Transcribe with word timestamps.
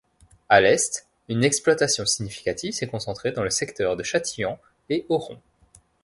A 0.49 0.59
l’est, 0.61 1.05
une 1.29 1.43
exploitation 1.43 2.07
significative 2.07 2.73
s’est 2.73 2.87
concentrée 2.87 3.33
dans 3.33 3.43
le 3.43 3.51
secteur 3.51 3.95
de 3.95 4.01
Châtillens 4.01 4.57
et 4.89 5.05
Oron. 5.09 5.39